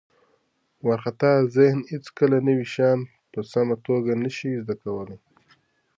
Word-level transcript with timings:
وارخطا 0.85 1.31
ذهن 1.57 1.79
هیڅکله 1.91 2.37
نوي 2.47 2.65
شیان 2.73 2.99
په 3.31 3.39
سمه 3.51 3.75
توګه 3.87 4.11
نه 4.23 4.29
شي 4.35 4.51
زده 4.61 4.75
کولی. 4.83 5.17